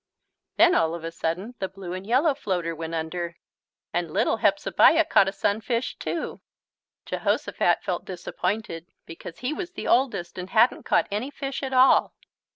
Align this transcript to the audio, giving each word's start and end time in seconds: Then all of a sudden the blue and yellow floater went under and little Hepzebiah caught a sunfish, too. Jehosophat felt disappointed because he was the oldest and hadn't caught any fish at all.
Then 0.57 0.73
all 0.73 0.95
of 0.95 1.03
a 1.03 1.11
sudden 1.11 1.53
the 1.59 1.67
blue 1.69 1.93
and 1.93 2.07
yellow 2.07 2.33
floater 2.33 2.73
went 2.75 2.95
under 2.95 3.37
and 3.93 4.09
little 4.09 4.37
Hepzebiah 4.37 5.05
caught 5.05 5.27
a 5.27 5.31
sunfish, 5.31 5.95
too. 5.97 6.41
Jehosophat 7.05 7.83
felt 7.83 8.03
disappointed 8.05 8.87
because 9.05 9.37
he 9.41 9.53
was 9.53 9.73
the 9.73 9.87
oldest 9.87 10.39
and 10.39 10.49
hadn't 10.49 10.85
caught 10.85 11.07
any 11.11 11.29
fish 11.29 11.61
at 11.61 11.71
all. 11.71 12.15